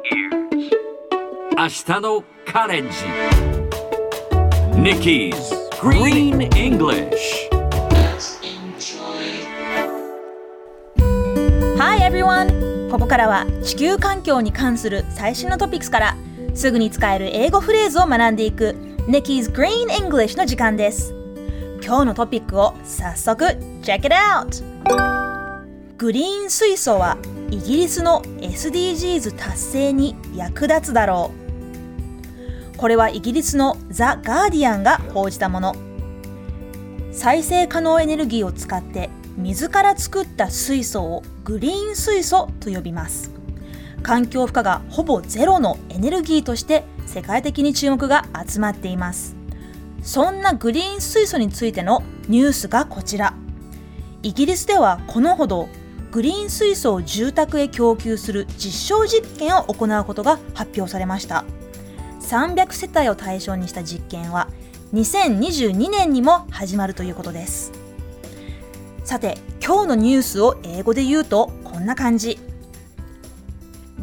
[0.00, 2.90] 明日のカレンジ
[4.76, 5.34] Nikki's
[5.80, 7.48] Green English
[11.78, 12.88] Hi everyone!
[12.92, 16.16] ここからは地球環境に関する最新のトピックスから
[16.54, 18.76] すぐに使える英語フレーズを学んでいく
[19.08, 21.12] Nikki's Green English の時間です
[21.82, 23.44] 今日のトピックを早速
[23.82, 24.62] Check it out!
[25.96, 27.18] グリーン水素は
[27.50, 31.30] イギリスの SDGs 達成に役立つだろ
[32.74, 32.76] う。
[32.76, 35.74] これはイギリスのザ・ガーディアンが報じたもの。
[37.10, 43.30] 再生可能エネルギーを使って水から作った水素をグリーン水素と呼びます。
[44.02, 49.34] 環境負荷がほぼゼロのエネルギーとして世界的に注目が集まっています。
[50.02, 53.32] そんなグリーン水素についてのニュースがこちら。
[54.22, 55.68] イギリスではこのほど
[56.10, 61.44] グリーン水素を住宅へ供給する実証実験を行うことが発表されました。
[62.20, 64.48] 300世帯を対象にした実験は
[64.92, 67.72] 2022年にも始まるということです。
[69.04, 72.38] さて今日のニュースを英語で言うとこんな感じ。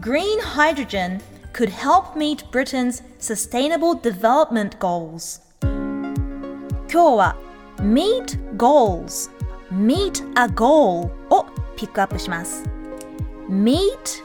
[0.00, 1.20] Green hydrogen
[1.54, 5.40] could help meet Britain's sustainable development goals.
[6.90, 7.36] 今日は
[7.78, 9.30] meet goals.
[9.72, 11.10] Meet a goal.
[11.76, 12.64] ピックアップします。
[13.48, 14.24] meet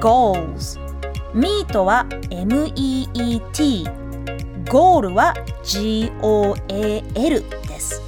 [0.00, 0.78] goals
[1.34, 3.84] meet は M-E-E-T
[4.68, 5.34] ゴールは
[5.64, 8.02] G-O-A-L です。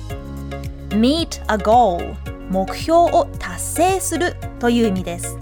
[0.91, 2.15] meet a goal
[2.51, 5.37] 目標を達成するという意味です。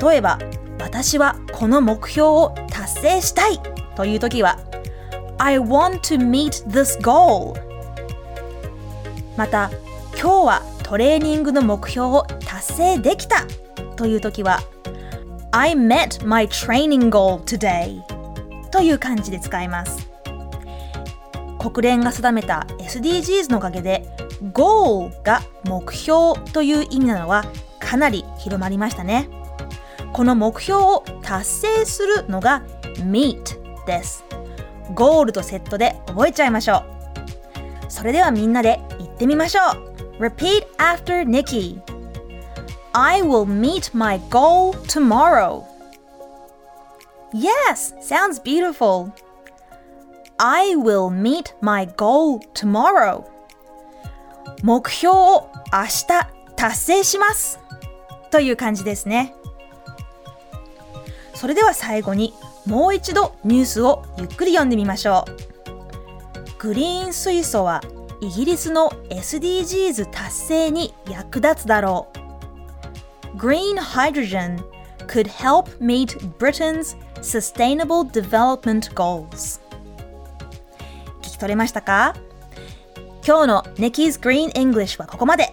[0.00, 0.38] 例えば
[0.80, 3.60] 私はこの目標を達成したい
[3.94, 4.58] という時は
[5.38, 7.54] I want to meet this goal
[9.36, 9.70] また
[10.20, 13.46] 今日はトレーニングの目標を達成できた
[13.96, 14.60] という時は
[15.50, 18.02] I met my training goal today
[18.70, 20.10] という感じで使います。
[21.58, 24.04] 国連が定めた SDGs のおかげで
[24.52, 27.46] goal が目標という意味なのは
[27.80, 29.30] かなり広まりましたね。
[30.12, 32.64] この目標を達成するのが
[32.96, 34.26] meet です。
[34.94, 36.84] ゴールとセットで覚えちゃいましょ
[37.88, 37.90] う。
[37.90, 39.91] それではみんなで言ってみましょう。
[40.18, 41.80] Repeat after Nikki
[42.94, 45.64] I will meet my goal tomorrow
[47.32, 49.12] Yes, sounds beautiful
[50.38, 53.24] I will meet my goal tomorrow
[54.62, 56.06] 目標を明日
[56.56, 57.58] 達成します
[58.30, 59.34] という感じですね
[61.34, 62.34] それでは最後に
[62.66, 65.52] もう一度ニュースをゆっくり読んでみましょう
[66.58, 67.82] グリーン水素は
[68.22, 72.06] イギリスの SDGs 達成に役立つだろ
[73.34, 74.62] う Green hydrogen
[75.08, 79.60] could help meet Britain's sustainable development goals
[81.20, 82.14] 聞き取れましたか
[83.26, 85.52] 今日の Nikki's Green English はここまで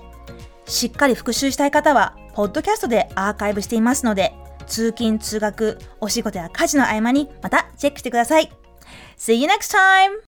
[0.67, 4.35] しっかり復習したい方はポッドキャストでアーカイブしていますので
[4.67, 8.51] 通勤通学お仕事や家事の合間にまたチェックしてください
[9.17, 10.17] See you next time!